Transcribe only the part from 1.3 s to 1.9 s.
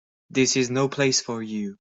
you.